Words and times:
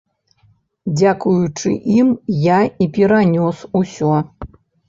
Дзякуючы 0.97 1.69
ім 1.97 2.09
я 2.47 2.59
і 2.87 2.91
перанёс 2.97 3.57
усё. 3.83 4.13